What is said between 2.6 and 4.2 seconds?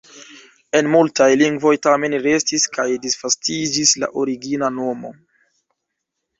kaj disvastiĝis la